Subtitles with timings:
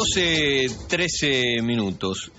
[0.00, 2.32] 12, 13 minutos.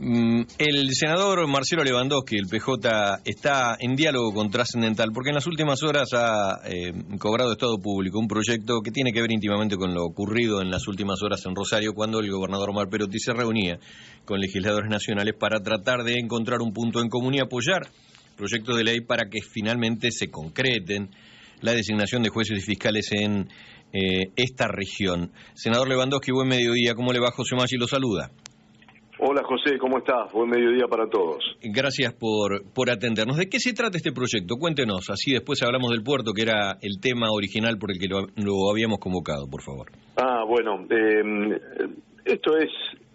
[0.00, 5.46] Mm, El senador Marcelo Lewandowski, el PJ, está en diálogo con Trascendental porque en las
[5.46, 9.94] últimas horas ha eh, cobrado Estado Público un proyecto que tiene que ver íntimamente con
[9.94, 13.78] lo ocurrido en las últimas horas en Rosario cuando el gobernador Omar Perotti se reunía
[14.24, 17.92] con legisladores nacionales para tratar de encontrar un punto en común y apoyar
[18.36, 21.10] proyectos de ley para que finalmente se concreten
[21.60, 23.48] la designación de jueces y fiscales en
[23.94, 25.30] eh, esta región.
[25.54, 26.94] Senador Lewandowski, buen mediodía.
[26.94, 27.30] ¿Cómo le va?
[27.30, 28.30] José Maggi lo saluda.
[29.20, 30.32] Hola José, ¿cómo estás?
[30.32, 31.38] Buen mediodía para todos.
[31.62, 33.36] Gracias por, por atendernos.
[33.36, 34.56] ¿De qué se trata este proyecto?
[34.56, 38.26] Cuéntenos, así después hablamos del puerto, que era el tema original por el que lo,
[38.36, 39.86] lo habíamos convocado, por favor.
[40.16, 41.58] Ah, bueno, eh,
[42.24, 42.70] esto es,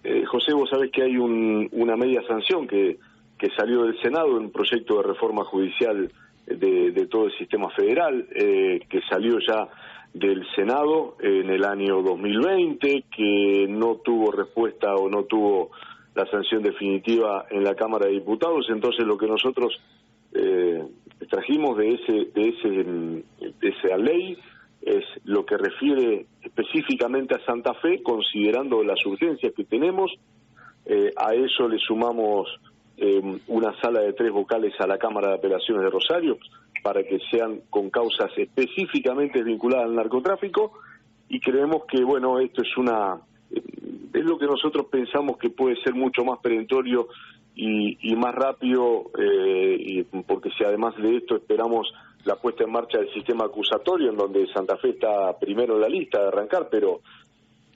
[0.06, 2.98] eh, José, vos sabés que hay un, una media sanción que,
[3.38, 6.09] que salió del Senado, un proyecto de reforma judicial
[6.48, 9.68] de, de todo el sistema federal, eh, que salió ya
[10.13, 15.72] del Senado en el año 2020, que no tuvo respuesta o no tuvo
[16.16, 18.67] la sanción definitiva en la Cámara de Diputados.
[18.69, 19.80] Entonces, lo que nosotros
[20.34, 20.84] eh,
[21.30, 24.38] trajimos de ese de ese de esa ley
[24.81, 30.12] es lo que refiere específicamente a Santa Fe, considerando las urgencias que tenemos.
[30.86, 32.47] Eh, a eso le sumamos
[32.97, 36.38] eh, una sala de tres vocales a la Cámara de Apelaciones de Rosario
[36.81, 40.73] para que sean con causas específicamente vinculadas al narcotráfico
[41.27, 45.94] y creemos que bueno esto es una es lo que nosotros pensamos que puede ser
[45.94, 47.07] mucho más perentorio
[47.55, 51.91] y, y más rápido eh, y porque si además de esto esperamos
[52.25, 55.89] la puesta en marcha del sistema acusatorio en donde Santa Fe está primero en la
[55.89, 57.02] lista de arrancar pero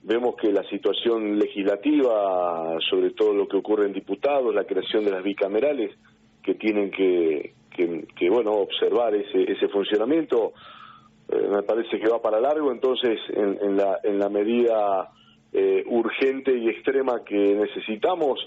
[0.03, 5.11] vemos que la situación legislativa sobre todo lo que ocurre en diputados la creación de
[5.11, 5.95] las bicamerales
[6.43, 10.53] que tienen que, que, que bueno observar ese, ese funcionamiento
[11.29, 15.09] eh, me parece que va para largo entonces en, en la en la medida
[15.51, 18.39] eh, urgente y extrema que necesitamos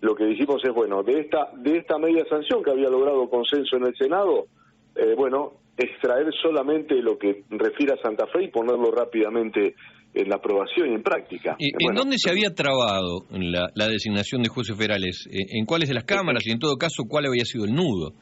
[0.00, 3.76] lo que dijimos es bueno de esta de esta media sanción que había logrado consenso
[3.76, 4.46] en el senado
[4.94, 9.74] eh, bueno extraer solamente lo que refiere a Santa Fe y ponerlo rápidamente
[10.14, 11.54] en la aprobación y en práctica.
[11.58, 15.28] ¿Y, ¿En dónde se había trabado la, la designación de jueces federales?
[15.30, 16.46] ¿En, en cuáles de las cámaras?
[16.46, 18.12] Y en todo caso, ¿cuál había sido el nudo?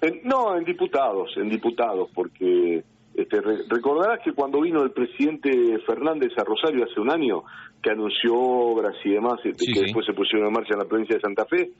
[0.00, 2.82] En- no, en diputados, en diputados, porque
[3.14, 5.50] este, re- recordarás que cuando vino el presidente
[5.86, 7.42] Fernández a Rosario hace un año,
[7.82, 9.84] que anunció obras y demás, este, Sí, que sí.
[9.86, 11.70] después se pusieron en marcha en la provincia de Santa Fe,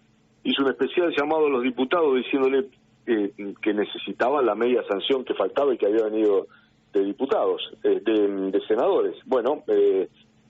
[0.45, 2.69] hizo un especial llamado a los diputados diciéndole
[3.09, 6.47] eh, que necesitaba la media sanción que faltaba y que había venido
[6.93, 9.17] de diputados, eh, de, senadores.
[9.25, 10.09] Bueno, eh,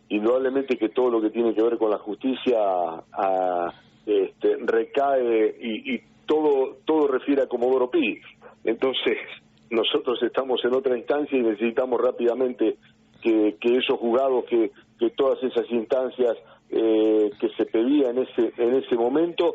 [0.09, 3.73] indudablemente que todo lo que tiene que ver con la justicia ah,
[4.05, 8.21] este, recae y, y todo todo refiere a Comodoro Pi.
[8.65, 9.19] Entonces,
[9.71, 12.77] nosotros estamos en otra instancia y necesitamos rápidamente
[13.23, 16.37] que, que esos juzgados, que, que todas esas instancias
[16.71, 19.55] eh, que se pedía en ese, en ese momento,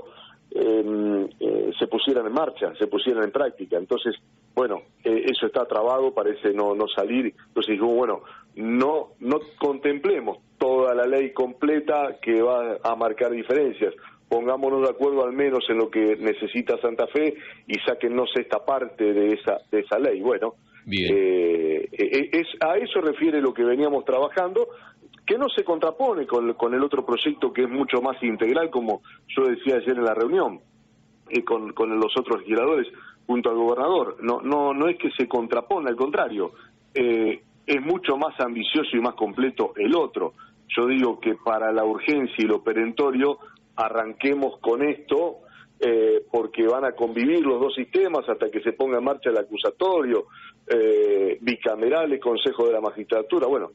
[0.56, 3.78] eh, eh, se pusieran en marcha, se pusieran en práctica.
[3.78, 4.16] Entonces,
[4.54, 7.34] bueno, eh, eso está trabado, parece no, no salir.
[7.48, 8.22] Entonces dijimos, bueno,
[8.56, 13.94] no, no contemplemos toda la ley completa que va a marcar diferencias.
[14.30, 17.36] Pongámonos de acuerdo al menos en lo que necesita Santa Fe
[17.68, 20.22] y sáquennos esta parte de esa, de esa ley.
[20.22, 21.14] Bueno, Bien.
[21.14, 24.68] eh, eh, es, a eso refiere lo que veníamos trabajando,
[25.26, 29.02] que no se contrapone con, con el otro proyecto que es mucho más integral, como
[29.28, 30.60] yo decía ayer en la reunión,
[31.30, 32.88] eh, con, con los otros legisladores
[33.26, 34.18] junto al gobernador.
[34.22, 36.52] No, no, no es que se contrapone, al contrario,
[36.94, 40.34] eh, es mucho más ambicioso y más completo el otro.
[40.76, 43.38] Yo digo que para la urgencia y lo perentorio
[43.76, 45.38] arranquemos con esto
[45.80, 49.38] eh, porque van a convivir los dos sistemas hasta que se ponga en marcha el
[49.38, 50.28] acusatorio,
[50.68, 53.48] eh, bicamerales, Consejo de la Magistratura.
[53.48, 53.72] Bueno,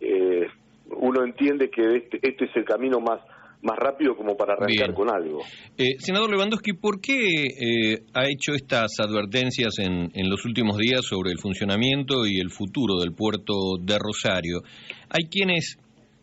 [0.00, 0.46] eh,
[1.00, 3.20] uno entiende que este, este es el camino más
[3.62, 4.92] más rápido como para arrancar Bien.
[4.94, 5.40] con algo.
[5.76, 11.00] Eh, senador Lewandowski, ¿por qué eh, ha hecho estas advertencias en, en los últimos días
[11.04, 14.60] sobre el funcionamiento y el futuro del puerto de Rosario?
[15.08, 15.78] Hay quienes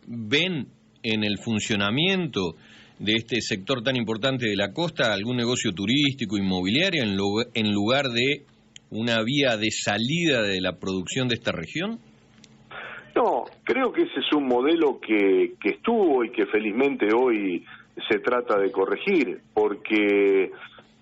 [0.06, 0.68] ven
[1.02, 2.54] en el funcionamiento
[3.00, 7.72] de este sector tan importante de la costa algún negocio turístico, inmobiliario, en, lu- en
[7.72, 8.42] lugar de
[8.90, 11.98] una vía de salida de la producción de esta región?
[13.14, 17.64] No, creo que ese es un modelo que, que estuvo y que felizmente hoy
[18.08, 20.50] se trata de corregir, porque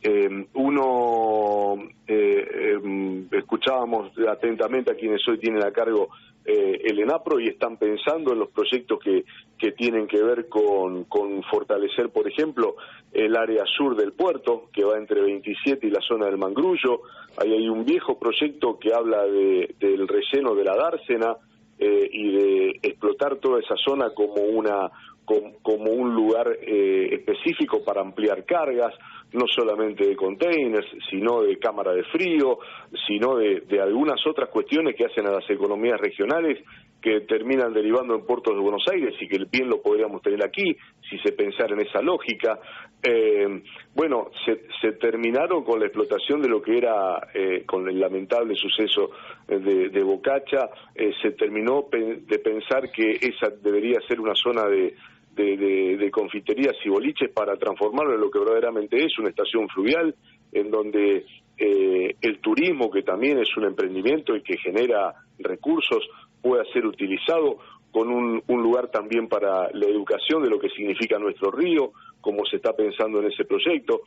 [0.03, 1.75] eh, uno
[2.07, 6.11] eh, eh, escuchábamos atentamente a quienes hoy tienen a cargo
[6.45, 9.25] eh, el ENAPRO y están pensando en los proyectos que,
[9.57, 12.75] que tienen que ver con, con fortalecer, por ejemplo,
[13.13, 17.03] el área sur del puerto, que va entre 27 y la zona del Mangrullo.
[17.39, 21.37] Hay un viejo proyecto que habla de, del relleno de la dársena,
[21.85, 24.89] eh, y de explotar toda esa zona como una
[25.25, 28.93] como, un lugar eh, específico para ampliar cargas,
[29.33, 32.59] no solamente de containers, sino de cámara de frío,
[33.07, 36.59] sino de, de algunas otras cuestiones que hacen a las economías regionales
[37.03, 40.77] que terminan derivando en puertos de Buenos Aires y que bien lo podríamos tener aquí
[41.11, 42.61] si se pensara en esa lógica.
[43.03, 43.63] Eh,
[43.93, 49.11] bueno, se, terminaron con la explotación de lo que era, eh, con el lamentable suceso
[49.49, 54.95] de, Bocacha, eh, se terminó de pensar que esa debería ser una zona de,
[55.35, 60.15] de, confiterías y boliches para transformarlo en lo que verdaderamente es una estación fluvial,
[60.53, 61.25] en donde
[61.59, 66.05] el turismo, que también es un emprendimiento y que genera recursos,
[66.43, 67.59] pueda ser utilizado
[67.93, 72.57] con un, lugar también para la educación de lo que significa nuestro río, como se
[72.57, 74.01] está pensando en ese proyecto,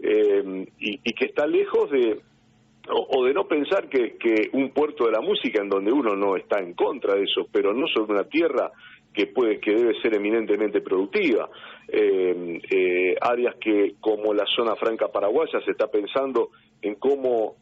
[0.00, 2.20] eh, y, que está lejos de,
[2.90, 6.58] o, de no pensar que, un puerto de la música en donde uno no está
[6.58, 8.72] en contra de eso, pero no sobre una tierra
[9.14, 11.48] que puede que debe ser eminentemente productiva.
[11.86, 16.50] Eh, eh, áreas que como la zona franca paraguaya se está pensando
[16.82, 17.56] en cómo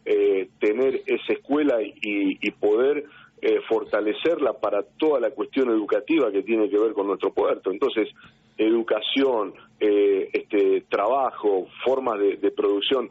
[0.58, 3.05] tener esa escuela y poder
[3.42, 7.70] eh, fortalecerla para toda la cuestión educativa que tiene que ver con nuestro puerto.
[7.70, 8.08] Entonces,
[8.56, 13.10] educación, eh, este, trabajo, formas de, producción.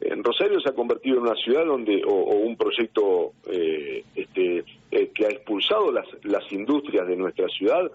[0.00, 4.64] En Rosario se ha convertido en una ciudad donde, o, un proyecto eh, este,
[5.12, 7.90] que ha expulsado las, las industrias de nuestra ciudad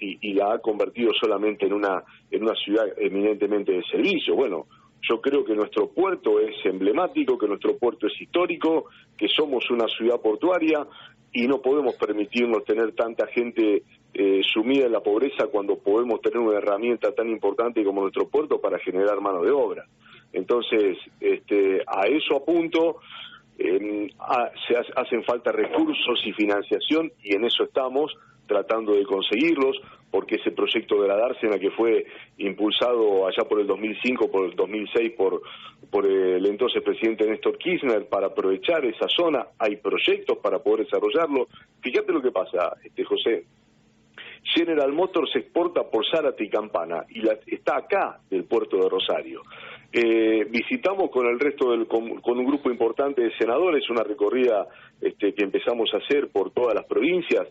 [0.00, 4.34] y, y, la ha convertido solamente en una, en una ciudad eminentemente de servicio.
[4.34, 4.66] Bueno,
[5.02, 9.86] yo creo que nuestro puerto es emblemático, que nuestro puerto es histórico, que somos una
[9.88, 10.86] ciudad portuaria
[11.32, 13.82] y no podemos permitirnos tener tanta gente
[14.14, 18.60] eh, sumida en la pobreza cuando podemos tener una herramienta tan importante como nuestro puerto
[18.60, 19.84] para generar mano de obra.
[20.32, 22.96] Entonces, este, a eso apunto,
[23.58, 24.08] eh,
[24.66, 28.14] se hacen falta recursos y financiación y en eso estamos
[28.46, 29.76] tratando de conseguirlos,
[30.16, 32.06] porque ese proyecto de la dársena que fue
[32.38, 35.42] impulsado allá por el 2005, por el 2006 por,
[35.90, 41.48] por el entonces presidente Néstor Kirchner para aprovechar esa zona, hay proyectos para poder desarrollarlo.
[41.82, 43.44] Fíjate lo que pasa, este José.
[44.54, 48.88] General Motors se exporta por Zárate y Campana y la, está acá del puerto de
[48.88, 49.42] Rosario.
[49.92, 54.66] Eh, visitamos con el resto del con, un grupo importante de senadores una recorrida
[54.98, 57.48] este, que empezamos a hacer por todas las provincias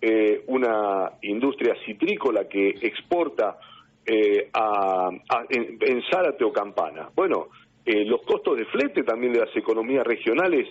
[0.00, 3.58] eh, una industria citrícola que exporta
[4.06, 5.10] eh, a,
[5.50, 7.10] en, Zárate o Campana.
[7.14, 7.48] Bueno,
[7.84, 10.68] eh, los costos de flete también de las economías regionales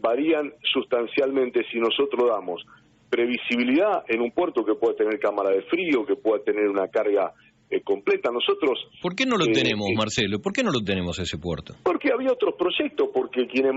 [0.00, 2.64] varían sustancialmente si nosotros damos
[3.10, 7.34] previsibilidad en un puerto que pueda tener cámara de frío, que pueda tener una carga
[7.70, 8.30] eh, completa.
[8.32, 8.88] Nosotros.
[9.00, 10.40] ¿Por qué no lo eh, tenemos, eh, Marcelo?
[10.40, 11.74] ¿Por qué no lo tenemos ese puerto?
[11.84, 13.72] Porque había otros proyectos, porque quienes,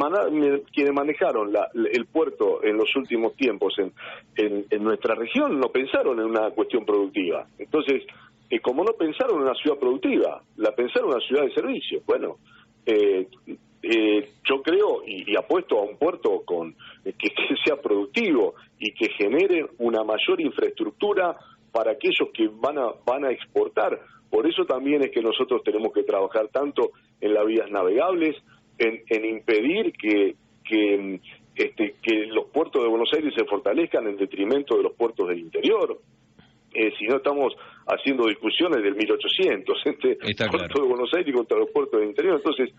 [0.74, 1.54] quienes manejaron
[1.92, 3.94] el puerto en los últimos tiempos en,
[4.36, 7.46] en, nuestra región no pensaron en una cuestión productiva.
[7.60, 8.02] Entonces,
[8.64, 12.02] como no pensaron en una ciudad productiva, la pensaron en una ciudad de servicio.
[12.08, 12.38] Bueno,
[14.44, 19.68] yo creo y, apuesto a un puerto con que, que sea productivo y que genere
[19.78, 21.38] una mayor infraestructura
[21.74, 24.00] para aquellos que van a, van a exportar.
[24.30, 28.36] Por eso también es que nosotros tenemos que trabajar tanto en las vías navegables,
[28.78, 31.20] en, impedir que, que,
[31.56, 35.40] este, que los puertos de Buenos Aires se fortalezcan en detrimento de los puertos del
[35.40, 36.00] interior.
[36.74, 37.54] Eh, si no estamos
[37.86, 42.38] haciendo discusiones del 1800 entre el puerto de Buenos Aires contra los puertos del interior.
[42.38, 42.74] Entonces,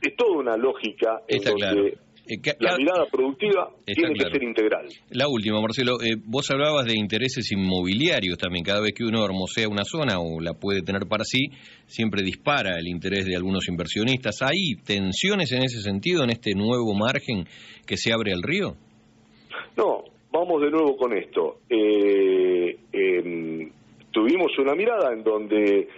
[0.00, 4.86] es toda una lógica en donde eh, la mirada productiva tiene que ser integral.
[5.10, 8.64] La última, Marcelo, eh, vos hablabas de intereses inmobiliarios también.
[8.64, 11.50] Cada vez que uno hermosea una zona o la puede tener para sí,
[11.86, 14.40] siempre dispara el interés de algunos inversionistas.
[14.40, 17.44] ¿Hay tensiones en ese sentido, en este nuevo margen
[17.86, 18.74] que se abre al río?
[19.76, 21.58] No, vamos de nuevo con esto.
[21.68, 23.70] Eh, em,
[24.10, 25.88] tuvimos una mirada en donde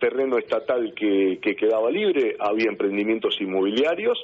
[0.00, 4.18] terreno estatal que, que quedaba libre, había emprendimientos inmobiliarios,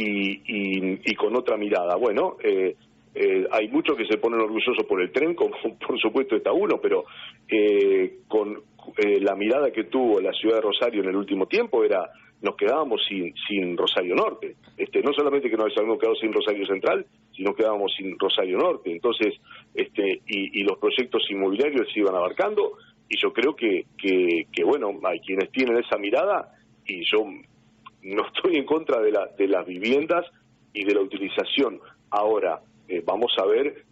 [0.00, 1.96] y, con otra mirada.
[1.96, 2.76] Bueno, eh,
[3.14, 6.80] eh, hay muchos que se ponen orgullosos por el tren, como por supuesto está uno,
[6.80, 7.04] pero
[7.48, 8.62] eh, con
[9.20, 13.04] la mirada que tuvo la ciudad de Rosario en el último tiempo era nos quedábamos
[13.06, 14.56] sin, sin Rosario Norte.
[14.76, 17.04] Este, no solamente que nos habíamos quedado sin Rosario Central,
[17.36, 18.92] sino quedábamos sin Rosario Norte.
[18.92, 19.34] Entonces,
[19.74, 22.78] este, y, los proyectos inmobiliarios se iban abarcando,
[23.08, 26.54] y yo creo que, que, que, bueno, hay quienes tienen esa mirada,
[26.86, 27.24] y yo
[28.02, 30.24] no estoy en contra de, la, de las viviendas
[30.72, 31.80] y de la utilización.
[32.10, 33.84] Ahora, eh, vamos a ver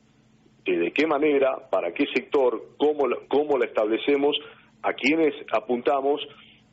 [0.64, 4.36] de qué manera, para qué sector, cómo, cómo la establecemos,
[4.82, 6.20] a quiénes apuntamos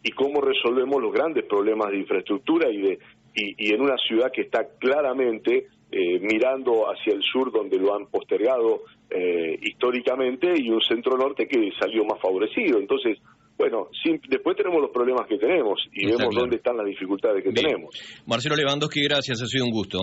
[0.04, 3.00] y cómo resolvemos los grandes problemas de infraestructura y, de,
[3.36, 8.08] y, en una ciudad que está claramente eh, mirando hacia el sur donde lo han
[8.08, 12.80] postergado eh, históricamente y un centro norte que salió más favorecido.
[12.80, 13.20] Entonces,
[13.64, 13.88] bueno,
[14.28, 17.96] después tenemos los problemas que tenemos y vemos dónde están las dificultades que tenemos.
[18.28, 20.00] Marcelo Lewandowski, gracias, ha sido un gusto.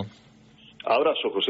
[0.83, 1.49] Abrazo, José.